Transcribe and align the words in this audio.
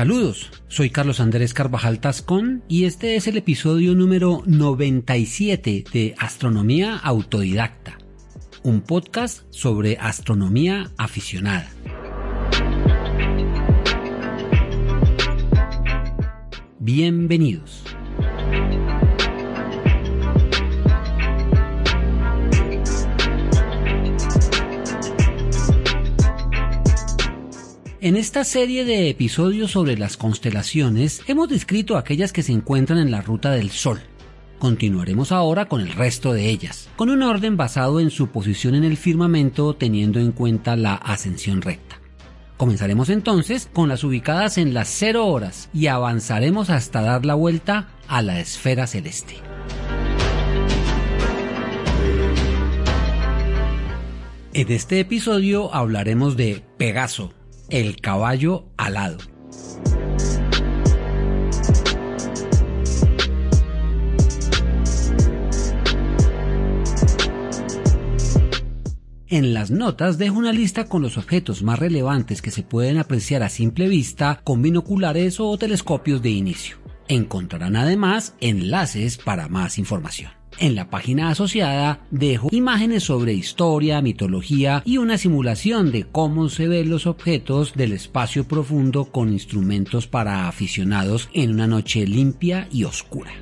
Saludos, 0.00 0.50
soy 0.68 0.88
Carlos 0.88 1.20
Andrés 1.20 1.52
Carvajal 1.52 2.00
Tascón 2.00 2.64
y 2.68 2.86
este 2.86 3.16
es 3.16 3.26
el 3.26 3.36
episodio 3.36 3.94
número 3.94 4.42
97 4.46 5.84
de 5.92 6.14
Astronomía 6.18 6.96
Autodidacta, 6.96 7.98
un 8.62 8.80
podcast 8.80 9.42
sobre 9.50 9.98
astronomía 9.98 10.90
aficionada. 10.96 11.68
Bienvenidos. 16.78 17.84
En 28.02 28.16
esta 28.16 28.44
serie 28.44 28.86
de 28.86 29.10
episodios 29.10 29.72
sobre 29.72 29.98
las 29.98 30.16
constelaciones 30.16 31.20
hemos 31.26 31.50
descrito 31.50 31.98
aquellas 31.98 32.32
que 32.32 32.42
se 32.42 32.50
encuentran 32.50 32.98
en 32.98 33.10
la 33.10 33.20
ruta 33.20 33.50
del 33.50 33.70
Sol. 33.70 34.00
Continuaremos 34.58 35.32
ahora 35.32 35.66
con 35.66 35.82
el 35.82 35.92
resto 35.92 36.32
de 36.32 36.48
ellas, 36.48 36.88
con 36.96 37.10
un 37.10 37.22
orden 37.22 37.58
basado 37.58 38.00
en 38.00 38.10
su 38.10 38.28
posición 38.28 38.74
en 38.74 38.84
el 38.84 38.96
firmamento 38.96 39.74
teniendo 39.74 40.18
en 40.18 40.32
cuenta 40.32 40.76
la 40.76 40.94
ascensión 40.94 41.60
recta. 41.60 42.00
Comenzaremos 42.56 43.10
entonces 43.10 43.68
con 43.70 43.90
las 43.90 44.02
ubicadas 44.02 44.56
en 44.56 44.72
las 44.72 44.88
0 44.88 45.26
horas 45.26 45.68
y 45.74 45.88
avanzaremos 45.88 46.70
hasta 46.70 47.02
dar 47.02 47.26
la 47.26 47.34
vuelta 47.34 47.90
a 48.08 48.22
la 48.22 48.40
esfera 48.40 48.86
celeste. 48.86 49.34
En 54.54 54.72
este 54.72 55.00
episodio 55.00 55.74
hablaremos 55.74 56.38
de 56.38 56.64
Pegaso, 56.78 57.34
el 57.70 58.00
caballo 58.00 58.68
alado. 58.76 59.18
En 69.28 69.54
las 69.54 69.70
notas 69.70 70.18
dejo 70.18 70.36
una 70.36 70.52
lista 70.52 70.86
con 70.86 71.02
los 71.02 71.16
objetos 71.16 71.62
más 71.62 71.78
relevantes 71.78 72.42
que 72.42 72.50
se 72.50 72.64
pueden 72.64 72.98
apreciar 72.98 73.44
a 73.44 73.48
simple 73.48 73.86
vista 73.86 74.40
con 74.42 74.60
binoculares 74.60 75.38
o 75.38 75.56
telescopios 75.56 76.20
de 76.20 76.30
inicio. 76.30 76.78
Encontrarán 77.06 77.76
además 77.76 78.34
enlaces 78.40 79.18
para 79.18 79.46
más 79.46 79.78
información. 79.78 80.39
En 80.60 80.74
la 80.74 80.90
página 80.90 81.30
asociada 81.30 82.00
dejo 82.10 82.48
imágenes 82.52 83.04
sobre 83.04 83.32
historia, 83.32 84.02
mitología 84.02 84.82
y 84.84 84.98
una 84.98 85.16
simulación 85.16 85.90
de 85.90 86.04
cómo 86.04 86.50
se 86.50 86.68
ven 86.68 86.90
los 86.90 87.06
objetos 87.06 87.72
del 87.72 87.92
espacio 87.92 88.44
profundo 88.44 89.06
con 89.06 89.32
instrumentos 89.32 90.06
para 90.06 90.48
aficionados 90.48 91.30
en 91.32 91.52
una 91.52 91.66
noche 91.66 92.06
limpia 92.06 92.68
y 92.70 92.84
oscura. 92.84 93.32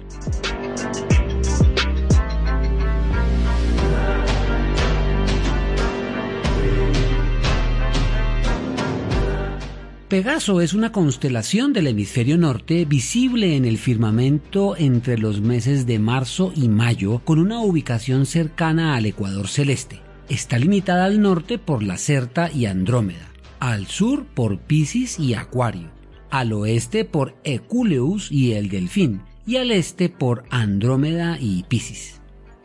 Pegaso 10.09 10.62
es 10.62 10.73
una 10.73 10.91
constelación 10.91 11.75
del 11.75 11.87
hemisferio 11.87 12.39
norte 12.39 12.87
visible 12.87 13.56
en 13.56 13.67
el 13.67 13.77
firmamento 13.77 14.75
entre 14.75 15.19
los 15.19 15.42
meses 15.42 15.84
de 15.84 15.98
marzo 15.98 16.50
y 16.56 16.69
mayo 16.69 17.20
con 17.27 17.39
una 17.39 17.61
ubicación 17.61 18.25
cercana 18.25 18.97
al 18.97 19.05
ecuador 19.05 19.49
celeste. 19.49 20.00
Está 20.31 20.59
limitada 20.59 21.05
al 21.05 21.21
norte 21.21 21.59
por 21.59 21.82
la 21.82 21.99
Certa 21.99 22.50
y 22.50 22.65
Andrómeda, 22.65 23.28
al 23.60 23.87
sur 23.87 24.25
por 24.25 24.60
Piscis 24.60 25.19
y 25.19 25.34
Acuario, 25.34 25.91
al 26.31 26.55
oeste 26.55 27.05
por 27.05 27.37
Eculeus 27.44 28.32
y 28.32 28.55
el 28.55 28.71
Delfín 28.71 29.21
y 29.47 29.56
al 29.56 29.71
este 29.71 30.09
por 30.09 30.44
Andrómeda 30.49 31.37
y 31.38 31.65
Piscis. 31.65 32.22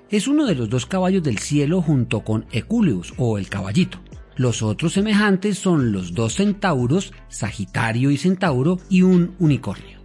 Es 0.09 0.29
uno 0.29 0.45
de 0.45 0.55
los 0.55 0.69
dos 0.69 0.85
caballos 0.85 1.23
del 1.23 1.39
cielo 1.39 1.81
junto 1.81 2.21
con 2.21 2.45
Eculeus 2.53 3.13
o 3.17 3.37
el 3.37 3.49
caballito. 3.49 3.99
Los 4.35 4.63
otros 4.63 4.93
semejantes 4.93 5.59
son 5.59 5.91
los 5.91 6.13
dos 6.13 6.35
centauros, 6.35 7.13
Sagitario 7.29 8.09
y 8.11 8.17
Centauro, 8.17 8.79
y 8.89 9.03
un 9.03 9.35
unicornio. 9.39 10.03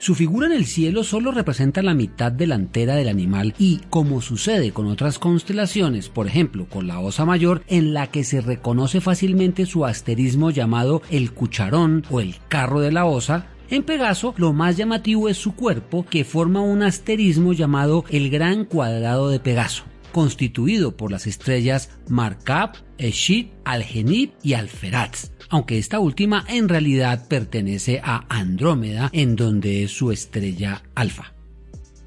Su 0.00 0.14
figura 0.14 0.46
en 0.46 0.52
el 0.52 0.64
cielo 0.64 1.02
solo 1.02 1.32
representa 1.32 1.82
la 1.82 1.92
mitad 1.92 2.30
delantera 2.30 2.94
del 2.94 3.08
animal 3.08 3.54
y, 3.58 3.80
como 3.90 4.20
sucede 4.20 4.70
con 4.70 4.86
otras 4.86 5.18
constelaciones, 5.18 6.08
por 6.08 6.28
ejemplo 6.28 6.66
con 6.68 6.86
la 6.86 7.00
Osa 7.00 7.24
Mayor, 7.24 7.64
en 7.66 7.94
la 7.94 8.06
que 8.06 8.22
se 8.22 8.40
reconoce 8.40 9.00
fácilmente 9.00 9.66
su 9.66 9.84
asterismo 9.84 10.52
llamado 10.52 11.02
el 11.10 11.32
cucharón 11.32 12.04
o 12.10 12.20
el 12.20 12.36
carro 12.46 12.80
de 12.80 12.92
la 12.92 13.06
Osa, 13.06 13.48
en 13.70 13.82
Pegaso 13.82 14.34
lo 14.36 14.52
más 14.52 14.76
llamativo 14.76 15.28
es 15.28 15.36
su 15.36 15.56
cuerpo 15.56 16.06
que 16.08 16.24
forma 16.24 16.60
un 16.60 16.84
asterismo 16.84 17.52
llamado 17.52 18.04
el 18.08 18.30
gran 18.30 18.64
cuadrado 18.64 19.30
de 19.30 19.40
Pegaso 19.40 19.82
constituido 20.18 20.96
por 20.96 21.12
las 21.12 21.28
estrellas 21.28 21.90
Markab, 22.08 22.72
Eshit, 22.98 23.52
Algenib 23.64 24.32
y 24.42 24.54
Alferaz, 24.54 25.30
aunque 25.48 25.78
esta 25.78 26.00
última 26.00 26.44
en 26.48 26.68
realidad 26.68 27.28
pertenece 27.28 28.00
a 28.02 28.24
Andrómeda, 28.28 29.10
en 29.12 29.36
donde 29.36 29.84
es 29.84 29.92
su 29.92 30.10
estrella 30.10 30.82
alfa. 30.96 31.34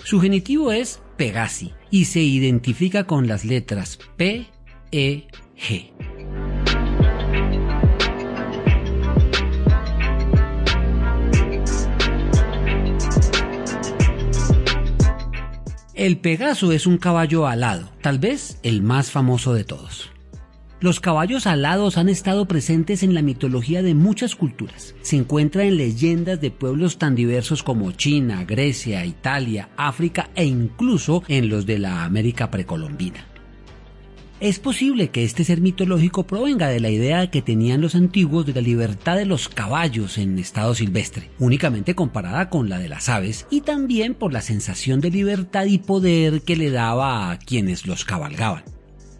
Su 0.03 0.19
genitivo 0.19 0.73
es 0.73 1.01
Pegasi 1.15 1.71
y 1.89 2.03
se 2.03 2.19
identifica 2.19 3.05
con 3.05 3.29
las 3.29 3.45
letras 3.45 3.97
P, 4.17 4.45
E, 4.91 5.27
G. 5.55 6.50
El 16.01 16.17
Pegaso 16.17 16.71
es 16.71 16.87
un 16.87 16.97
caballo 16.97 17.45
alado, 17.45 17.91
tal 18.01 18.17
vez 18.17 18.57
el 18.63 18.81
más 18.81 19.11
famoso 19.11 19.53
de 19.53 19.63
todos. 19.63 20.09
Los 20.79 20.99
caballos 20.99 21.45
alados 21.45 21.99
han 21.99 22.09
estado 22.09 22.47
presentes 22.47 23.03
en 23.03 23.13
la 23.13 23.21
mitología 23.21 23.83
de 23.83 23.93
muchas 23.93 24.35
culturas. 24.35 24.95
Se 25.03 25.15
encuentra 25.15 25.63
en 25.63 25.77
leyendas 25.77 26.41
de 26.41 26.49
pueblos 26.49 26.97
tan 26.97 27.13
diversos 27.13 27.61
como 27.61 27.91
China, 27.91 28.45
Grecia, 28.45 29.05
Italia, 29.05 29.69
África 29.77 30.31
e 30.33 30.45
incluso 30.45 31.21
en 31.27 31.49
los 31.49 31.67
de 31.67 31.77
la 31.77 32.03
América 32.03 32.49
precolombina. 32.49 33.30
Es 34.41 34.57
posible 34.57 35.09
que 35.11 35.23
este 35.23 35.43
ser 35.43 35.61
mitológico 35.61 36.25
provenga 36.25 36.67
de 36.67 36.79
la 36.79 36.89
idea 36.89 37.29
que 37.29 37.43
tenían 37.43 37.79
los 37.79 37.93
antiguos 37.93 38.43
de 38.47 38.55
la 38.55 38.61
libertad 38.61 39.15
de 39.15 39.27
los 39.27 39.47
caballos 39.47 40.17
en 40.17 40.39
estado 40.39 40.73
silvestre, 40.73 41.29
únicamente 41.37 41.93
comparada 41.93 42.49
con 42.49 42.67
la 42.67 42.79
de 42.79 42.89
las 42.89 43.07
aves, 43.07 43.45
y 43.51 43.61
también 43.61 44.15
por 44.15 44.33
la 44.33 44.41
sensación 44.41 44.99
de 44.99 45.11
libertad 45.11 45.65
y 45.65 45.77
poder 45.77 46.41
que 46.41 46.55
le 46.55 46.71
daba 46.71 47.29
a 47.29 47.37
quienes 47.37 47.85
los 47.85 48.03
cabalgaban. 48.03 48.63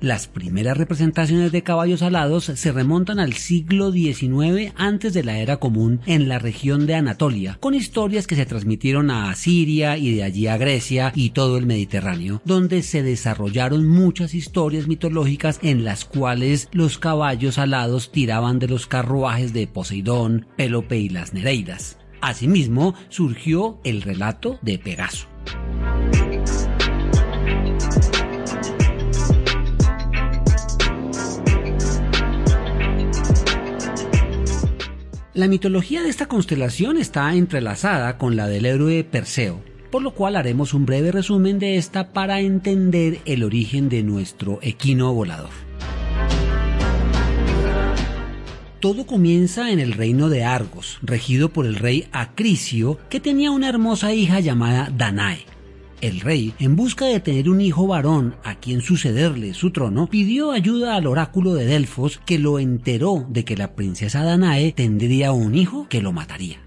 Las 0.02 0.26
primeras 0.26 0.78
representaciones 0.78 1.52
de 1.52 1.62
caballos 1.62 2.02
alados 2.02 2.46
se 2.46 2.72
remontan 2.72 3.20
al 3.20 3.34
siglo 3.34 3.92
XIX 3.92 4.74
antes 4.76 5.14
de 5.14 5.24
la 5.24 5.38
era 5.38 5.58
común 5.58 6.02
en 6.08 6.28
la 6.28 6.40
región 6.40 6.88
de 6.88 6.96
Anatolia, 6.96 7.60
con 7.60 7.76
historias 7.76 8.26
que 8.26 8.36
se 8.36 8.48
transmitieron 8.48 9.12
a 9.12 9.36
Siria 9.36 10.00
y 10.00 10.16
de 10.16 10.24
allí 10.24 10.48
a 10.48 10.58
Grecia 10.58 11.12
y 11.14 11.30
todo 11.30 11.56
el 11.56 11.68
Mediterráneo, 11.68 12.42
donde 12.46 12.82
se 12.82 13.04
desarrollaron 13.04 13.88
muchas 13.88 14.34
historias 14.34 14.88
mitológicas 14.88 15.60
en 15.62 15.84
las 15.84 16.04
cuales 16.04 16.68
los 16.72 16.98
caballos 16.98 17.60
alados 17.60 18.12
tiraban 18.12 18.58
de 18.58 18.70
los 18.70 18.88
carruajes 18.88 19.54
de 19.54 19.68
Poseidón, 19.68 20.48
Pélope 20.58 20.98
y 20.98 21.10
las 21.10 21.36
Nereidas. 21.36 22.00
Asimismo, 22.22 22.96
surgió 23.10 23.80
el 23.84 24.02
relato 24.02 24.58
de 24.64 24.80
Pegaso. 24.80 25.28
La 35.34 35.48
mitología 35.48 36.04
de 36.04 36.10
esta 36.10 36.26
constelación 36.26 36.98
está 36.98 37.34
entrelazada 37.34 38.18
con 38.18 38.36
la 38.36 38.48
del 38.48 38.66
héroe 38.66 39.06
Perseo, 39.06 39.62
por 39.90 40.02
lo 40.02 40.12
cual 40.12 40.36
haremos 40.36 40.74
un 40.74 40.86
breve 40.86 41.10
resumen 41.10 41.58
de 41.58 41.78
esta 41.78 42.12
para 42.12 42.42
entender 42.42 43.22
el 43.24 43.46
origen 43.46 43.88
de 43.88 44.04
nuestro 44.04 44.60
equino 44.62 45.14
volador. 45.14 45.52
Todo 48.82 49.06
comienza 49.06 49.72
en 49.72 49.80
el 49.80 49.94
reino 49.94 50.28
de 50.28 50.44
Argos, 50.44 51.00
regido 51.02 51.48
por 51.48 51.66
el 51.66 51.76
rey 51.76 52.10
Acricio, 52.12 53.00
que 53.10 53.22
tenía 53.22 53.52
una 53.52 53.70
hermosa 53.70 54.12
hija 54.14 54.42
llamada 54.42 54.92
Danae. 54.94 55.46
El 56.02 56.20
rey, 56.20 56.56
en 56.58 56.76
busca 56.76 57.06
de 57.06 57.20
tener 57.20 57.48
un 57.48 57.62
hijo 57.62 57.86
varón 57.86 58.36
a 58.44 58.56
quien 58.56 58.82
sucederle 58.82 59.54
su 59.54 59.70
trono, 59.70 60.08
pidió 60.08 60.52
ayuda 60.52 60.96
al 60.96 61.06
oráculo 61.06 61.54
de 61.54 61.66
Delfos 61.66 62.20
que 62.26 62.40
lo 62.40 62.58
enteró 62.58 63.28
de 63.30 63.46
que 63.46 63.56
la 63.56 63.76
princesa 63.76 64.24
Danae 64.24 64.72
tendría 64.72 65.32
un 65.32 65.54
hijo 65.54 65.88
que 65.90 66.02
lo 66.02 66.12
mataría. 66.12 66.58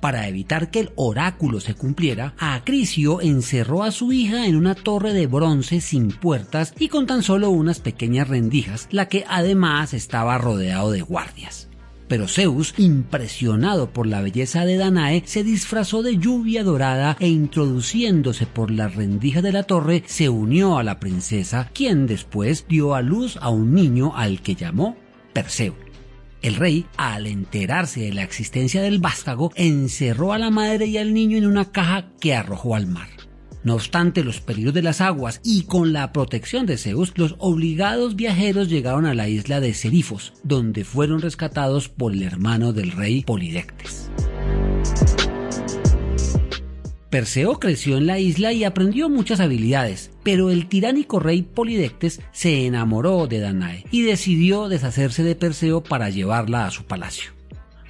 Para 0.00 0.28
evitar 0.28 0.70
que 0.70 0.80
el 0.80 0.90
oráculo 0.96 1.60
se 1.60 1.74
cumpliera, 1.74 2.34
Acricio 2.38 3.20
encerró 3.20 3.82
a 3.82 3.90
su 3.90 4.12
hija 4.12 4.46
en 4.46 4.56
una 4.56 4.74
torre 4.74 5.12
de 5.12 5.26
bronce 5.26 5.82
sin 5.82 6.08
puertas 6.08 6.74
y 6.78 6.88
con 6.88 7.06
tan 7.06 7.22
solo 7.22 7.50
unas 7.50 7.80
pequeñas 7.80 8.28
rendijas, 8.28 8.88
la 8.90 9.08
que 9.08 9.26
además 9.28 9.92
estaba 9.92 10.38
rodeado 10.38 10.90
de 10.90 11.02
guardias. 11.02 11.68
Pero 12.08 12.28
Zeus, 12.28 12.74
impresionado 12.76 13.90
por 13.90 14.06
la 14.06 14.20
belleza 14.20 14.66
de 14.66 14.76
Danae, 14.76 15.22
se 15.26 15.42
disfrazó 15.42 16.02
de 16.02 16.18
lluvia 16.18 16.62
dorada 16.62 17.16
e 17.18 17.28
introduciéndose 17.28 18.46
por 18.46 18.70
las 18.70 18.94
rendijas 18.94 19.42
de 19.42 19.52
la 19.52 19.62
torre, 19.62 20.02
se 20.06 20.28
unió 20.28 20.78
a 20.78 20.84
la 20.84 21.00
princesa, 21.00 21.70
quien 21.72 22.06
después 22.06 22.66
dio 22.68 22.94
a 22.94 23.02
luz 23.02 23.38
a 23.40 23.48
un 23.48 23.72
niño 23.74 24.12
al 24.16 24.42
que 24.42 24.54
llamó 24.54 24.96
Perseo. 25.32 25.74
El 26.42 26.56
rey, 26.56 26.84
al 26.98 27.26
enterarse 27.26 28.00
de 28.00 28.12
la 28.12 28.22
existencia 28.22 28.82
del 28.82 28.98
vástago, 28.98 29.50
encerró 29.54 30.34
a 30.34 30.38
la 30.38 30.50
madre 30.50 30.84
y 30.84 30.98
al 30.98 31.14
niño 31.14 31.38
en 31.38 31.46
una 31.46 31.72
caja 31.72 32.10
que 32.20 32.34
arrojó 32.34 32.76
al 32.76 32.86
mar. 32.86 33.13
No 33.64 33.74
obstante 33.74 34.22
los 34.22 34.42
peligros 34.42 34.74
de 34.74 34.82
las 34.82 35.00
aguas 35.00 35.40
y 35.42 35.62
con 35.62 35.94
la 35.94 36.12
protección 36.12 36.66
de 36.66 36.76
Zeus, 36.76 37.14
los 37.16 37.34
obligados 37.38 38.14
viajeros 38.14 38.68
llegaron 38.68 39.06
a 39.06 39.14
la 39.14 39.28
isla 39.28 39.60
de 39.60 39.72
Serifos, 39.72 40.34
donde 40.42 40.84
fueron 40.84 41.22
rescatados 41.22 41.88
por 41.88 42.12
el 42.12 42.22
hermano 42.22 42.74
del 42.74 42.92
rey 42.92 43.22
Polidectes. 43.22 44.10
Perseo 47.08 47.60
creció 47.60 47.96
en 47.96 48.06
la 48.06 48.18
isla 48.18 48.52
y 48.52 48.64
aprendió 48.64 49.08
muchas 49.08 49.40
habilidades, 49.40 50.10
pero 50.24 50.50
el 50.50 50.66
tiránico 50.66 51.20
rey 51.20 51.42
Polidectes 51.42 52.20
se 52.32 52.66
enamoró 52.66 53.28
de 53.28 53.38
Danae 53.38 53.84
y 53.90 54.02
decidió 54.02 54.68
deshacerse 54.68 55.22
de 55.22 55.36
Perseo 55.36 55.82
para 55.82 56.10
llevarla 56.10 56.66
a 56.66 56.70
su 56.70 56.84
palacio. 56.84 57.33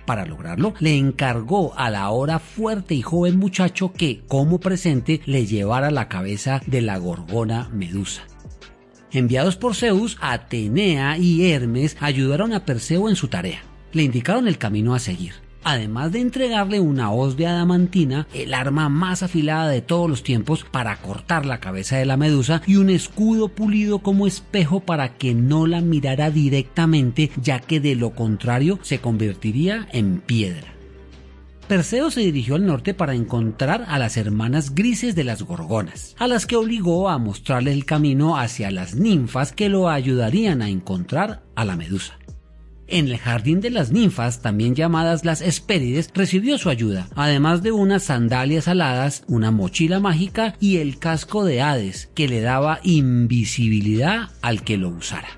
Para 0.06 0.26
lograrlo, 0.26 0.74
le 0.80 0.96
encargó 0.96 1.76
a 1.78 1.90
la 1.90 2.02
ahora 2.02 2.38
fuerte 2.38 2.94
y 2.94 3.02
joven 3.02 3.38
muchacho 3.38 3.92
que, 3.92 4.20
como 4.28 4.60
presente, 4.60 5.20
le 5.26 5.46
llevara 5.46 5.90
la 5.90 6.08
cabeza 6.08 6.60
de 6.66 6.82
la 6.82 6.98
gorgona 6.98 7.70
Medusa. 7.72 8.22
Enviados 9.12 9.56
por 9.56 9.74
Zeus, 9.74 10.18
Atenea 10.20 11.18
y 11.18 11.50
Hermes 11.50 11.96
ayudaron 12.00 12.52
a 12.52 12.64
Perseo 12.64 13.08
en 13.08 13.16
su 13.16 13.28
tarea. 13.28 13.62
Le 13.92 14.02
indicaron 14.02 14.48
el 14.48 14.58
camino 14.58 14.94
a 14.94 14.98
seguir 14.98 15.43
además 15.64 16.12
de 16.12 16.20
entregarle 16.20 16.80
una 16.80 17.10
hoz 17.10 17.36
de 17.36 17.46
adamantina, 17.46 18.26
el 18.32 18.54
arma 18.54 18.88
más 18.88 19.22
afilada 19.22 19.68
de 19.68 19.82
todos 19.82 20.08
los 20.08 20.22
tiempos 20.22 20.64
para 20.70 20.96
cortar 20.96 21.46
la 21.46 21.60
cabeza 21.60 21.96
de 21.96 22.04
la 22.04 22.16
medusa 22.16 22.62
y 22.66 22.76
un 22.76 22.90
escudo 22.90 23.48
pulido 23.48 24.00
como 24.00 24.26
espejo 24.26 24.80
para 24.80 25.16
que 25.16 25.34
no 25.34 25.66
la 25.66 25.80
mirara 25.80 26.30
directamente, 26.30 27.30
ya 27.40 27.60
que 27.60 27.80
de 27.80 27.94
lo 27.94 28.10
contrario 28.10 28.78
se 28.82 29.00
convertiría 29.00 29.88
en 29.92 30.20
piedra. 30.20 30.74
Perseo 31.68 32.10
se 32.10 32.20
dirigió 32.20 32.56
al 32.56 32.66
norte 32.66 32.92
para 32.92 33.14
encontrar 33.14 33.86
a 33.88 33.98
las 33.98 34.18
hermanas 34.18 34.74
grises 34.74 35.14
de 35.14 35.24
las 35.24 35.42
gorgonas, 35.42 36.14
a 36.18 36.28
las 36.28 36.46
que 36.46 36.56
obligó 36.56 37.08
a 37.08 37.16
mostrarle 37.16 37.72
el 37.72 37.86
camino 37.86 38.36
hacia 38.36 38.70
las 38.70 38.96
ninfas 38.96 39.52
que 39.52 39.70
lo 39.70 39.88
ayudarían 39.88 40.60
a 40.60 40.68
encontrar 40.68 41.42
a 41.54 41.64
la 41.64 41.74
medusa. 41.74 42.18
En 42.86 43.08
el 43.08 43.16
jardín 43.18 43.60
de 43.60 43.70
las 43.70 43.92
ninfas, 43.92 44.42
también 44.42 44.74
llamadas 44.74 45.24
las 45.24 45.40
Hespérides, 45.40 46.10
recibió 46.14 46.58
su 46.58 46.68
ayuda, 46.68 47.08
además 47.14 47.62
de 47.62 47.72
unas 47.72 48.04
sandalias 48.04 48.68
aladas, 48.68 49.24
una 49.26 49.50
mochila 49.50 50.00
mágica 50.00 50.54
y 50.60 50.76
el 50.76 50.98
casco 50.98 51.44
de 51.44 51.62
Hades, 51.62 52.10
que 52.14 52.28
le 52.28 52.40
daba 52.40 52.80
invisibilidad 52.82 54.30
al 54.42 54.62
que 54.62 54.76
lo 54.76 54.90
usara. 54.90 55.28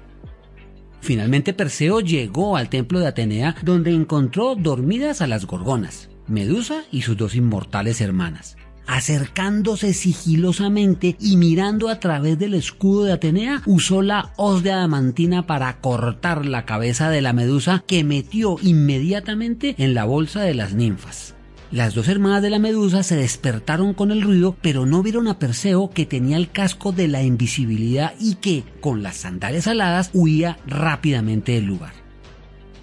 Finalmente 1.01 1.53
Perseo 1.55 2.01
llegó 2.01 2.57
al 2.57 2.69
templo 2.69 2.99
de 2.99 3.07
Atenea, 3.07 3.55
donde 3.63 3.93
encontró 3.93 4.57
dormidas 4.57 5.21
a 5.21 5.29
las 5.29 5.47
gorgonas, 5.47 6.11
Medusa 6.27 6.83
y 6.91 7.03
sus 7.03 7.17
dos 7.17 7.37
inmortales 7.37 8.01
hermanas 8.01 8.57
acercándose 8.87 9.93
sigilosamente 9.93 11.17
y 11.21 11.37
mirando 11.37 11.89
a 11.89 12.01
través 12.01 12.39
del 12.39 12.55
escudo 12.55 13.05
de 13.05 13.13
Atenea, 13.13 13.63
usó 13.67 14.03
la 14.03 14.33
hoz 14.37 14.63
de 14.63 14.73
adamantina 14.73 15.47
para 15.47 15.81
cortar 15.81 16.47
la 16.47 16.65
cabeza 16.65 17.11
de 17.11 17.23
la 17.23 17.33
medusa 17.33 17.85
que 17.87 18.05
metió 18.05 18.57
inmediatamente 18.63 19.75
en 19.79 19.95
la 19.95 20.05
bolsa 20.05 20.43
de 20.43 20.55
las 20.55 20.75
ninfas. 20.75 21.35
Las 21.73 21.95
dos 21.95 22.09
hermanas 22.09 22.43
de 22.43 22.51
la 22.51 22.61
medusa 22.61 23.03
se 23.03 23.17
despertaron 23.17 23.93
con 23.93 24.13
el 24.13 24.23
ruido, 24.23 24.57
pero 24.63 24.87
no 24.87 25.03
vieron 25.03 25.27
a 25.27 25.41
Perseo 25.41 25.91
que 25.91 26.07
tenía 26.07 26.37
el 26.37 26.51
casco 26.51 26.93
de 26.93 27.09
la 27.09 27.25
invisibilidad 27.25 28.15
y 28.21 28.37
que, 28.37 28.63
con 28.81 29.03
las 29.03 29.17
sandalias 29.17 29.67
aladas, 29.67 30.11
huía 30.15 30.59
rápidamente 30.67 31.53
del 31.53 31.65
lugar. 31.65 32.06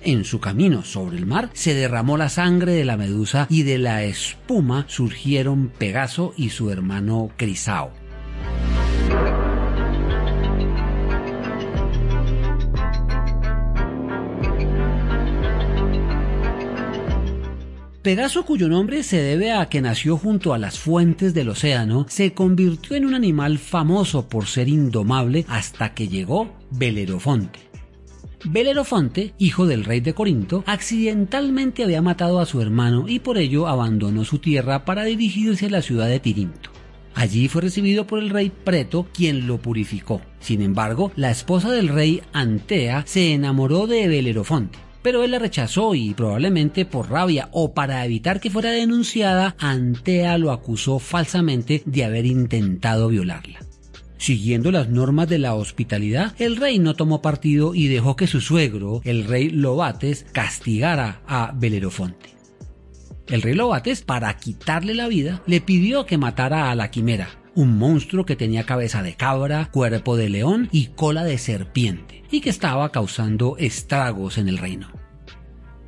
En 0.06 0.26
su 0.26 0.42
camino 0.42 0.84
sobre 0.84 1.18
el 1.18 1.26
mar 1.26 1.50
se 1.54 1.74
derramó 1.74 2.18
la 2.18 2.28
sangre 2.28 2.74
de 2.74 2.84
la 2.84 2.98
medusa 2.98 3.48
y 3.50 3.64
de 3.64 3.78
la 3.78 4.04
espuma 4.04 4.84
surgieron 4.90 5.70
Pegaso 5.70 6.34
y 6.36 6.50
su 6.50 6.70
hermano 6.70 7.32
Crisao. 7.38 7.92
Pegaso, 18.02 18.44
cuyo 18.44 18.68
nombre 18.68 19.04
se 19.04 19.22
debe 19.22 19.54
a 19.54 19.70
que 19.70 19.80
nació 19.80 20.18
junto 20.18 20.54
a 20.54 20.58
las 20.58 20.78
fuentes 20.78 21.34
del 21.34 21.48
océano, 21.48 22.06
se 22.10 22.34
convirtió 22.34 22.98
en 22.98 23.06
un 23.06 23.14
animal 23.14 23.58
famoso 23.58 24.28
por 24.28 24.48
ser 24.48 24.68
indomable 24.68 25.46
hasta 25.48 25.94
que 25.94 26.10
llegó 26.10 26.54
Belerofonte 26.72 27.73
Belerofonte, 28.46 29.34
hijo 29.38 29.66
del 29.68 29.86
rey 29.86 30.02
de 30.02 30.14
Corinto, 30.14 30.64
accidentalmente 30.68 31.84
había 31.84 32.02
matado 32.02 32.40
a 32.40 32.46
su 32.46 32.62
hermano 32.62 33.06
y 33.08 33.20
por 33.20 33.38
ello 33.38 33.68
abandonó 33.68 34.26
su 34.26 34.40
tierra 34.40 34.84
para 34.84 35.06
dirigirse 35.06 35.68
a 35.68 35.70
la 35.70 35.82
ciudad 35.82 36.08
de 36.08 36.20
Tirinto. 36.20 36.70
Allí 37.16 37.48
fue 37.48 37.62
recibido 37.62 38.06
por 38.06 38.20
el 38.20 38.30
rey 38.30 38.52
Preto, 38.52 39.08
quien 39.14 39.48
lo 39.48 39.60
purificó. 39.60 40.22
Sin 40.40 40.62
embargo, 40.62 41.12
la 41.16 41.32
esposa 41.32 41.72
del 41.72 41.88
rey 41.88 42.22
Antea 42.34 43.04
se 43.06 43.34
enamoró 43.34 43.88
de 43.88 44.08
Belerofonte, 44.08 44.80
pero 45.02 45.24
él 45.24 45.32
la 45.32 45.40
rechazó 45.40 45.96
y 45.96 46.14
probablemente 46.14 46.86
por 46.86 47.10
rabia 47.10 47.48
o 47.52 47.74
para 47.74 48.04
evitar 48.04 48.42
que 48.42 48.50
fuera 48.50 48.72
denunciada, 48.72 49.56
Antea 49.60 50.38
lo 50.38 50.52
acusó 50.52 51.00
falsamente 51.00 51.84
de 51.86 52.04
haber 52.04 52.26
intentado 52.26 53.08
violarla. 53.08 53.60
Siguiendo 54.24 54.72
las 54.72 54.88
normas 54.88 55.28
de 55.28 55.38
la 55.38 55.54
hospitalidad, 55.54 56.34
el 56.40 56.56
rey 56.56 56.80
no 56.80 56.94
tomó 56.94 57.22
partido 57.22 57.76
y 57.76 57.90
dejó 57.90 58.16
que 58.16 58.26
su 58.26 58.40
suegro, 58.40 59.02
el 59.04 59.26
rey 59.26 59.50
Lobates, 59.50 60.26
castigara 60.32 61.24
a 61.28 61.52
Belerofonte. 61.54 62.30
El 63.28 63.42
rey 63.42 63.54
Lobates, 63.54 64.02
para 64.02 64.34
quitarle 64.38 64.94
la 64.94 65.10
vida, 65.10 65.44
le 65.46 65.60
pidió 65.60 66.06
que 66.06 66.18
matara 66.18 66.72
a 66.72 66.76
la 66.76 66.90
quimera, 66.90 67.32
un 67.54 67.78
monstruo 67.78 68.26
que 68.26 68.38
tenía 68.38 68.66
cabeza 68.66 69.04
de 69.04 69.16
cabra, 69.16 69.70
cuerpo 69.74 70.16
de 70.16 70.30
león 70.30 70.70
y 70.72 70.86
cola 70.96 71.26
de 71.26 71.38
serpiente, 71.38 72.24
y 72.32 72.40
que 72.40 72.50
estaba 72.50 72.94
causando 72.94 73.58
estragos 73.58 74.38
en 74.38 74.48
el 74.48 74.58
reino. 74.58 75.03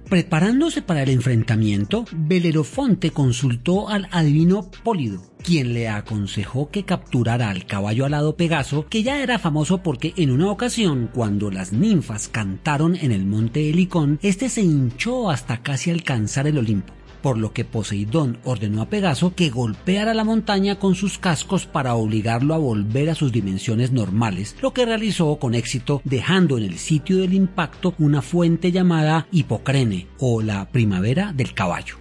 Preparándose 0.10 0.84
para 0.84 1.02
el 1.02 1.10
enfrentamiento, 1.10 2.06
Belerofonte 2.12 3.10
consultó 3.10 3.90
al 3.90 4.08
adivino 4.12 4.70
Pólido, 4.84 5.22
quien 5.44 5.74
le 5.74 5.90
aconsejó 5.90 6.70
que 6.70 6.84
capturara 6.84 7.50
al 7.50 7.66
caballo 7.66 8.06
alado 8.06 8.38
Pegaso, 8.38 8.86
que 8.88 9.02
ya 9.02 9.24
era 9.24 9.40
famoso 9.40 9.80
porque 9.82 10.14
en 10.16 10.30
una 10.30 10.52
ocasión, 10.52 11.10
cuando 11.12 11.50
las 11.50 11.74
ninfas 11.74 12.28
cantaron 12.28 12.96
en 12.96 13.12
el 13.12 13.26
monte 13.26 13.68
Helicón, 13.68 14.20
este 14.22 14.50
se 14.50 14.62
hinchó 14.62 15.32
hasta 15.32 15.64
casi 15.64 15.90
alcanzar 15.90 16.46
el 16.46 16.60
Olimpo 16.60 16.94
por 17.26 17.40
lo 17.40 17.54
que 17.54 17.66
Poseidón 17.66 18.38
ordenó 18.44 18.84
a 18.84 18.86
Pegaso 18.88 19.34
que 19.34 19.50
golpeara 19.50 20.14
la 20.14 20.24
montaña 20.24 20.78
con 20.78 20.94
sus 20.94 21.18
cascos 21.18 21.66
para 21.66 21.96
obligarlo 21.96 22.54
a 22.54 22.60
volver 22.60 23.10
a 23.10 23.16
sus 23.16 23.32
dimensiones 23.32 23.92
normales, 23.92 24.56
lo 24.62 24.74
que 24.74 24.86
realizó 24.86 25.38
con 25.38 25.56
éxito 25.56 26.04
dejando 26.04 26.60
en 26.60 26.66
el 26.66 26.78
sitio 26.78 27.18
del 27.18 27.34
impacto 27.34 27.96
una 27.98 28.22
fuente 28.22 28.72
llamada 28.72 29.26
Hipocrene 29.32 30.06
o 30.20 30.44
la 30.44 30.70
primavera 30.70 31.34
del 31.34 31.56
caballo. 31.56 31.96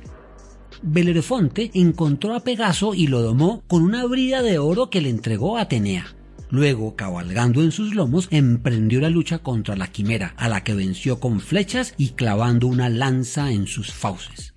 Belerofonte 0.83 1.71
encontró 1.73 2.35
a 2.35 2.41
Pegaso 2.41 2.93
y 2.93 3.07
lo 3.07 3.23
domó 3.23 3.63
con 3.67 3.83
una 3.83 4.05
brida 4.05 4.43
de 4.43 4.59
oro 4.59 4.91
que 4.91 5.01
le 5.01 5.09
entregó 5.09 5.57
a 5.57 5.63
Atenea. 5.63 6.05
Luego, 6.51 6.97
cabalgando 6.97 7.63
en 7.63 7.73
sus 7.73 7.95
lomos, 7.95 8.29
emprendió 8.31 9.01
la 9.01 9.09
lucha 9.09 9.39
contra 9.39 9.75
la 9.75 9.87
quimera, 9.87 10.35
a 10.37 10.51
la 10.51 10.63
que 10.63 10.75
venció 10.75 11.19
con 11.19 11.41
flechas 11.41 11.95
y 11.97 12.11
clavando 12.11 12.67
una 12.67 12.91
lanza 12.91 13.53
en 13.53 13.67
sus 13.67 13.91
fauces. 13.91 14.54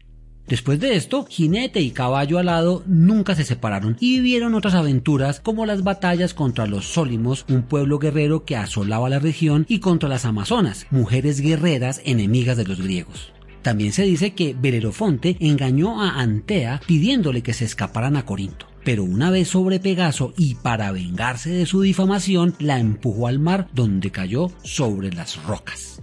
Después 0.48 0.80
de 0.80 0.96
esto, 0.96 1.26
jinete 1.30 1.82
y 1.82 1.92
caballo 1.92 2.40
alado 2.40 2.82
nunca 2.86 3.36
se 3.36 3.44
separaron 3.44 3.98
y 4.00 4.16
vivieron 4.16 4.56
otras 4.56 4.76
aventuras 4.76 5.42
como 5.42 5.66
las 5.66 5.84
batallas 5.84 6.34
contra 6.34 6.68
los 6.68 6.86
Sólimos, 6.86 7.46
un 7.50 7.64
pueblo 7.64 8.00
guerrero 8.00 8.46
que 8.46 8.56
asolaba 8.56 9.10
la 9.10 9.20
región, 9.20 9.66
y 9.68 9.80
contra 9.80 10.08
las 10.08 10.24
Amazonas, 10.24 10.88
mujeres 10.90 11.42
guerreras 11.42 12.02
enemigas 12.06 12.56
de 12.56 12.66
los 12.66 12.82
griegos. 12.82 13.34
También 13.62 13.92
se 13.92 14.04
dice 14.04 14.34
que 14.34 14.54
Belerofonte 14.54 15.36
engañó 15.42 16.02
a 16.02 16.22
Antea 16.22 16.80
pidiéndole 16.88 17.44
que 17.44 17.54
se 17.54 17.66
escaparan 17.66 18.16
a 18.16 18.26
Corinto. 18.26 18.68
Pero 18.86 19.04
una 19.04 19.30
vez 19.30 19.50
sobre 19.50 19.82
Pegaso 19.82 20.34
y 20.38 20.56
para 20.56 20.94
vengarse 20.94 21.50
de 21.50 21.66
su 21.66 21.82
difamación, 21.82 22.56
la 22.60 22.80
empujó 22.80 23.28
al 23.28 23.40
mar 23.40 23.68
donde 23.74 24.12
cayó 24.12 24.50
sobre 24.64 25.12
las 25.12 25.44
rocas. 25.44 26.02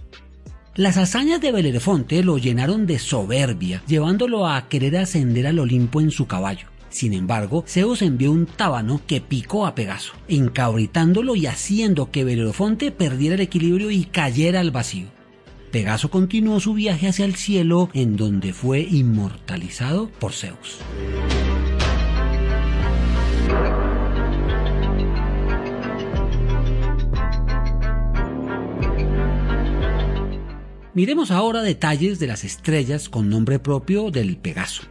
Las 0.77 0.97
hazañas 0.97 1.39
de 1.39 1.53
Belerofonte 1.53 2.21
lo 2.21 2.37
llenaron 2.37 2.85
de 2.85 2.99
soberbia, 2.99 3.81
llevándolo 3.87 4.45
a 4.45 4.67
querer 4.67 4.97
ascender 4.97 5.47
al 5.47 5.59
Olimpo 5.59 6.01
en 6.01 6.11
su 6.11 6.27
caballo. 6.27 6.67
Sin 6.89 7.13
embargo, 7.13 7.63
Zeus 7.65 8.01
envió 8.01 8.33
un 8.33 8.45
tábano 8.45 8.99
que 9.07 9.21
picó 9.21 9.65
a 9.65 9.73
Pegaso, 9.73 10.11
encabritándolo 10.27 11.37
y 11.37 11.45
haciendo 11.45 12.11
que 12.11 12.25
Belerofonte 12.25 12.91
perdiera 12.91 13.35
el 13.35 13.41
equilibrio 13.41 13.89
y 13.89 14.03
cayera 14.03 14.59
al 14.59 14.71
vacío. 14.71 15.07
Pegaso 15.71 16.11
continuó 16.11 16.59
su 16.59 16.73
viaje 16.73 17.07
hacia 17.07 17.23
el 17.23 17.35
cielo 17.35 17.89
en 17.93 18.17
donde 18.17 18.51
fue 18.51 18.81
inmortalizado 18.81 20.09
por 20.19 20.33
Zeus. 20.33 20.79
Miremos 30.95 31.29
ahora 31.29 31.61
detalles 31.61 32.19
de 32.19 32.27
las 32.27 32.45
estrellas 32.45 33.09
con 33.09 33.29
nombre 33.29 33.59
propio 33.59 34.11
del 34.11 34.37
Pegaso. 34.37 34.83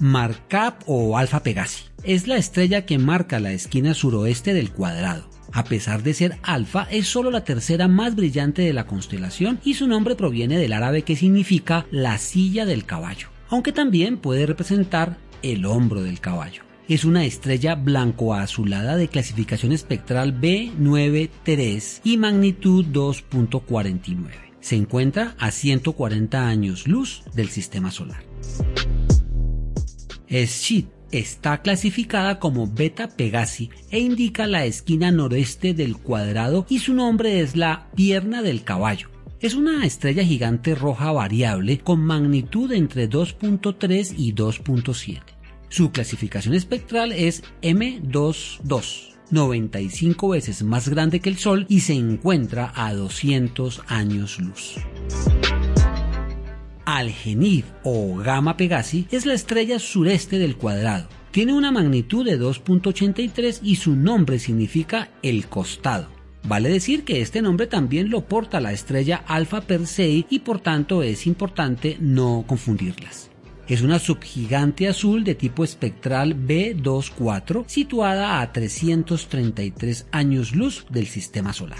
Marcap 0.00 0.82
o 0.86 1.16
Alfa 1.16 1.44
Pegasi 1.44 1.84
es 2.02 2.26
la 2.26 2.36
estrella 2.36 2.84
que 2.84 2.98
marca 2.98 3.38
la 3.38 3.52
esquina 3.52 3.94
suroeste 3.94 4.54
del 4.54 4.72
cuadrado. 4.72 5.30
A 5.52 5.62
pesar 5.62 6.02
de 6.02 6.14
ser 6.14 6.36
alfa, 6.42 6.88
es 6.90 7.06
solo 7.06 7.30
la 7.30 7.44
tercera 7.44 7.86
más 7.86 8.16
brillante 8.16 8.62
de 8.62 8.72
la 8.72 8.88
constelación 8.88 9.60
y 9.64 9.74
su 9.74 9.86
nombre 9.86 10.16
proviene 10.16 10.58
del 10.58 10.72
árabe 10.72 11.02
que 11.02 11.14
significa 11.14 11.86
la 11.92 12.18
silla 12.18 12.66
del 12.66 12.84
caballo, 12.84 13.28
aunque 13.50 13.70
también 13.70 14.18
puede 14.18 14.46
representar 14.46 15.16
el 15.42 15.64
hombro 15.64 16.02
del 16.02 16.18
caballo. 16.18 16.64
Es 16.88 17.04
una 17.04 17.24
estrella 17.24 17.76
blanco-azulada 17.76 18.96
de 18.96 19.06
clasificación 19.06 19.70
espectral 19.70 20.40
B93 20.40 22.00
y 22.02 22.16
magnitud 22.16 22.84
2.49. 22.86 24.53
Se 24.64 24.76
encuentra 24.76 25.36
a 25.38 25.50
140 25.50 26.48
años 26.48 26.88
luz 26.88 27.22
del 27.34 27.50
sistema 27.50 27.90
solar. 27.90 28.24
Shit 30.26 30.88
está 31.12 31.60
clasificada 31.60 32.38
como 32.38 32.66
Beta 32.66 33.08
Pegasi 33.08 33.68
e 33.90 33.98
indica 33.98 34.46
la 34.46 34.64
esquina 34.64 35.10
noreste 35.10 35.74
del 35.74 35.98
cuadrado 35.98 36.64
y 36.70 36.78
su 36.78 36.94
nombre 36.94 37.40
es 37.40 37.56
la 37.56 37.90
pierna 37.94 38.40
del 38.40 38.64
caballo. 38.64 39.10
Es 39.38 39.52
una 39.52 39.84
estrella 39.84 40.24
gigante 40.24 40.74
roja 40.74 41.12
variable 41.12 41.80
con 41.80 42.00
magnitud 42.00 42.72
entre 42.72 43.06
2.3 43.10 44.14
y 44.16 44.32
2.7. 44.32 45.20
Su 45.68 45.90
clasificación 45.90 46.54
espectral 46.54 47.12
es 47.12 47.44
M22, 47.60 49.13
95 49.30 50.28
veces 50.28 50.62
más 50.62 50.88
grande 50.88 51.20
que 51.20 51.30
el 51.30 51.38
Sol 51.38 51.66
y 51.68 51.80
se 51.80 51.94
encuentra 51.94 52.72
a 52.74 52.92
200 52.94 53.82
años 53.86 54.38
luz. 54.38 54.76
Algenib 56.84 57.64
o 57.82 58.16
Gamma 58.16 58.56
Pegasi 58.56 59.06
es 59.10 59.26
la 59.26 59.34
estrella 59.34 59.78
sureste 59.78 60.38
del 60.38 60.56
cuadrado. 60.56 61.08
Tiene 61.30 61.52
una 61.52 61.72
magnitud 61.72 62.24
de 62.24 62.38
2.83 62.38 63.60
y 63.62 63.76
su 63.76 63.96
nombre 63.96 64.38
significa 64.38 65.10
el 65.22 65.46
costado. 65.46 66.08
Vale 66.46 66.68
decir 66.68 67.04
que 67.04 67.22
este 67.22 67.40
nombre 67.40 67.66
también 67.66 68.10
lo 68.10 68.26
porta 68.26 68.60
la 68.60 68.72
estrella 68.72 69.24
Alpha 69.26 69.62
Persei 69.62 70.26
y 70.28 70.40
por 70.40 70.60
tanto 70.60 71.02
es 71.02 71.26
importante 71.26 71.96
no 72.00 72.44
confundirlas. 72.46 73.33
Es 73.68 73.82
una 73.82 73.98
subgigante 73.98 74.88
azul 74.88 75.24
de 75.24 75.34
tipo 75.34 75.64
espectral 75.64 76.36
B24 76.36 77.64
situada 77.66 78.40
a 78.40 78.52
333 78.52 80.06
años 80.12 80.54
luz 80.54 80.86
del 80.90 81.06
sistema 81.06 81.52
solar. 81.52 81.78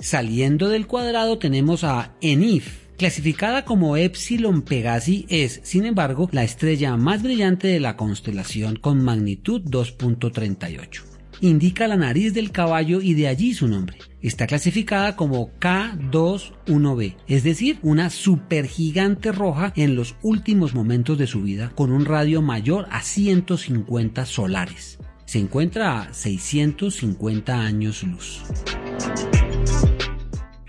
Saliendo 0.00 0.68
del 0.68 0.86
cuadrado 0.86 1.38
tenemos 1.38 1.84
a 1.84 2.14
Enif, 2.20 2.84
Clasificada 2.96 3.64
como 3.64 3.96
Epsilon 3.96 4.62
Pegasi 4.62 5.26
es, 5.28 5.60
sin 5.64 5.84
embargo, 5.84 6.28
la 6.30 6.44
estrella 6.44 6.96
más 6.96 7.24
brillante 7.24 7.66
de 7.66 7.80
la 7.80 7.96
constelación 7.96 8.76
con 8.76 9.02
magnitud 9.02 9.62
2.38. 9.62 11.13
Indica 11.44 11.86
la 11.86 11.98
nariz 11.98 12.32
del 12.32 12.52
caballo 12.52 13.02
y 13.02 13.12
de 13.12 13.28
allí 13.28 13.52
su 13.52 13.68
nombre. 13.68 13.98
Está 14.22 14.46
clasificada 14.46 15.14
como 15.14 15.50
K21b, 15.60 17.16
es 17.26 17.44
decir, 17.44 17.78
una 17.82 18.08
supergigante 18.08 19.30
roja 19.30 19.70
en 19.76 19.94
los 19.94 20.16
últimos 20.22 20.74
momentos 20.74 21.18
de 21.18 21.26
su 21.26 21.42
vida 21.42 21.70
con 21.74 21.92
un 21.92 22.06
radio 22.06 22.40
mayor 22.40 22.86
a 22.90 23.02
150 23.02 24.24
solares. 24.24 24.98
Se 25.26 25.38
encuentra 25.38 26.00
a 26.00 26.14
650 26.14 27.60
años 27.60 28.02
luz. 28.04 28.40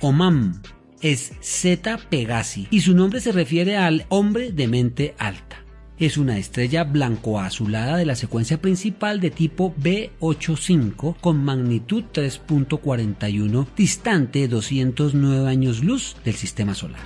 Omam 0.01 0.61
es 0.99 1.31
Zeta 1.41 1.97
Pegasi 2.09 2.67
y 2.69 2.81
su 2.81 2.93
nombre 2.93 3.21
se 3.21 3.31
refiere 3.31 3.77
al 3.77 4.05
hombre 4.09 4.51
de 4.51 4.67
mente 4.67 5.15
alta. 5.19 5.54
Es 5.97 6.17
una 6.17 6.37
estrella 6.37 6.83
blanco-azulada 6.83 7.95
de 7.95 8.05
la 8.05 8.15
secuencia 8.15 8.59
principal 8.59 9.21
de 9.21 9.31
tipo 9.31 9.73
B85 9.75 11.15
con 11.21 11.41
magnitud 11.41 12.03
3.41 12.13 13.65
distante 13.77 14.49
209 14.49 15.49
años 15.49 15.85
luz 15.85 16.17
del 16.25 16.35
sistema 16.35 16.75
solar. 16.75 16.99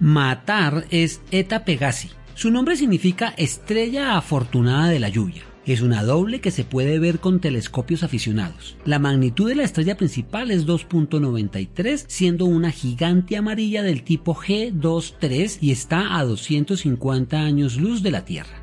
Matar 0.00 0.86
es 0.90 1.22
Eta 1.30 1.64
Pegasi. 1.64 2.10
Su 2.34 2.50
nombre 2.50 2.74
significa 2.74 3.32
estrella 3.36 4.16
afortunada 4.16 4.88
de 4.88 4.98
la 4.98 5.08
lluvia. 5.08 5.53
Es 5.66 5.80
una 5.80 6.02
doble 6.02 6.42
que 6.42 6.50
se 6.50 6.64
puede 6.64 6.98
ver 6.98 7.20
con 7.20 7.40
telescopios 7.40 8.02
aficionados. 8.02 8.76
La 8.84 8.98
magnitud 8.98 9.48
de 9.48 9.54
la 9.54 9.62
estrella 9.62 9.96
principal 9.96 10.50
es 10.50 10.66
2.93, 10.66 12.04
siendo 12.06 12.44
una 12.44 12.70
gigante 12.70 13.38
amarilla 13.38 13.82
del 13.82 14.02
tipo 14.02 14.34
G23 14.34 15.58
y 15.62 15.70
está 15.72 16.18
a 16.18 16.24
250 16.24 17.40
años 17.40 17.78
luz 17.78 18.02
de 18.02 18.10
la 18.10 18.26
Tierra. 18.26 18.60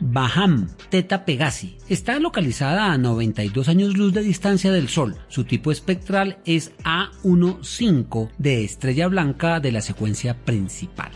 Baham 0.00 0.68
Teta 0.90 1.24
Pegasi 1.24 1.76
está 1.88 2.18
localizada 2.18 2.92
a 2.92 2.98
92 2.98 3.68
años 3.68 3.96
luz 3.96 4.12
de 4.12 4.22
distancia 4.22 4.70
del 4.70 4.88
Sol. 4.88 5.16
Su 5.28 5.44
tipo 5.44 5.72
espectral 5.72 6.38
es 6.44 6.72
A15 6.84 8.30
de 8.36 8.64
estrella 8.64 9.08
blanca 9.08 9.60
de 9.60 9.72
la 9.72 9.80
secuencia 9.80 10.34
principal. 10.44 11.12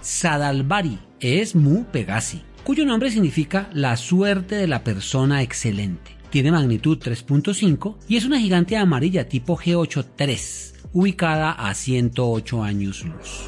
Sadalbari 0.00 0.98
es 1.20 1.54
Mu 1.54 1.84
Pegasi, 1.84 2.42
cuyo 2.64 2.84
nombre 2.84 3.10
significa 3.10 3.68
la 3.72 3.96
suerte 3.96 4.54
de 4.54 4.68
la 4.68 4.84
persona 4.84 5.42
excelente. 5.42 6.16
Tiene 6.30 6.52
magnitud 6.52 6.98
3.5 6.98 7.96
y 8.08 8.16
es 8.16 8.24
una 8.24 8.38
gigante 8.38 8.76
amarilla 8.76 9.28
tipo 9.28 9.56
G83, 9.56 10.74
ubicada 10.92 11.52
a 11.52 11.74
108 11.74 12.62
años 12.62 13.04
luz. 13.04 13.44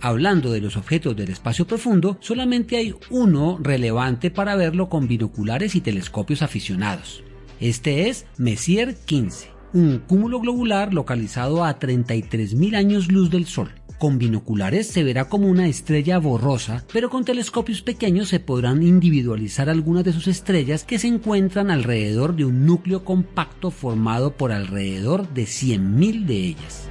Hablando 0.00 0.50
de 0.50 0.60
los 0.60 0.76
objetos 0.76 1.14
del 1.14 1.30
espacio 1.30 1.64
profundo, 1.64 2.18
solamente 2.20 2.76
hay 2.76 2.92
uno 3.10 3.58
relevante 3.62 4.32
para 4.32 4.56
verlo 4.56 4.88
con 4.88 5.06
binoculares 5.06 5.76
y 5.76 5.80
telescopios 5.80 6.42
aficionados. 6.42 7.22
Este 7.60 8.08
es 8.08 8.26
Messier 8.36 8.96
15 8.96 9.61
un 9.74 9.98
cúmulo 9.98 10.40
globular 10.40 10.92
localizado 10.92 11.64
a 11.64 11.78
33.000 11.78 12.76
años 12.76 13.10
luz 13.10 13.30
del 13.30 13.46
Sol. 13.46 13.70
Con 13.98 14.18
binoculares 14.18 14.88
se 14.88 15.04
verá 15.04 15.28
como 15.28 15.46
una 15.46 15.68
estrella 15.68 16.18
borrosa, 16.18 16.84
pero 16.92 17.08
con 17.08 17.24
telescopios 17.24 17.82
pequeños 17.82 18.28
se 18.28 18.40
podrán 18.40 18.82
individualizar 18.82 19.70
algunas 19.70 20.02
de 20.04 20.12
sus 20.12 20.26
estrellas 20.26 20.82
que 20.84 20.98
se 20.98 21.06
encuentran 21.06 21.70
alrededor 21.70 22.34
de 22.34 22.44
un 22.44 22.66
núcleo 22.66 23.04
compacto 23.04 23.70
formado 23.70 24.36
por 24.36 24.50
alrededor 24.50 25.32
de 25.32 25.44
100.000 25.44 26.24
de 26.26 26.36
ellas. 26.36 26.88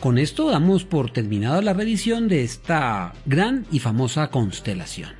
Con 0.00 0.18
esto 0.18 0.50
damos 0.50 0.84
por 0.84 1.12
terminada 1.12 1.60
la 1.62 1.74
revisión 1.74 2.26
de 2.26 2.42
esta 2.42 3.12
gran 3.26 3.66
y 3.70 3.78
famosa 3.80 4.30
constelación. 4.30 5.19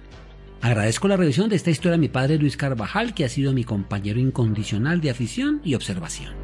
Agradezco 0.62 1.08
la 1.08 1.16
revisión 1.16 1.48
de 1.48 1.56
esta 1.56 1.70
historia 1.70 1.94
a 1.94 1.98
mi 1.98 2.08
padre 2.08 2.36
Luis 2.38 2.58
Carvajal, 2.58 3.14
que 3.14 3.24
ha 3.24 3.30
sido 3.30 3.54
mi 3.54 3.64
compañero 3.64 4.20
incondicional 4.20 5.00
de 5.00 5.10
afición 5.10 5.62
y 5.64 5.74
observación. 5.74 6.34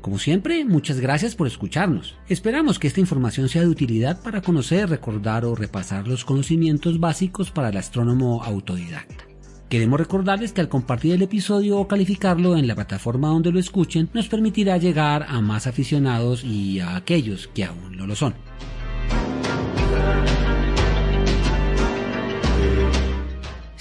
Como 0.00 0.20
siempre, 0.20 0.64
muchas 0.64 1.00
gracias 1.00 1.34
por 1.34 1.48
escucharnos. 1.48 2.14
Esperamos 2.28 2.78
que 2.78 2.86
esta 2.86 3.00
información 3.00 3.48
sea 3.48 3.62
de 3.62 3.68
utilidad 3.68 4.22
para 4.22 4.40
conocer, 4.40 4.88
recordar 4.88 5.44
o 5.44 5.56
repasar 5.56 6.06
los 6.06 6.24
conocimientos 6.24 7.00
básicos 7.00 7.50
para 7.50 7.70
el 7.70 7.76
astrónomo 7.76 8.44
autodidacta. 8.44 9.24
Queremos 9.68 9.98
recordarles 9.98 10.52
que 10.52 10.60
al 10.60 10.68
compartir 10.68 11.14
el 11.14 11.22
episodio 11.22 11.78
o 11.78 11.88
calificarlo 11.88 12.56
en 12.56 12.68
la 12.68 12.76
plataforma 12.76 13.28
donde 13.28 13.50
lo 13.50 13.58
escuchen 13.58 14.08
nos 14.14 14.28
permitirá 14.28 14.76
llegar 14.76 15.26
a 15.28 15.40
más 15.40 15.66
aficionados 15.66 16.44
y 16.44 16.78
a 16.78 16.94
aquellos 16.94 17.48
que 17.48 17.64
aún 17.64 17.96
no 17.96 18.06
lo 18.06 18.14
son. 18.14 18.34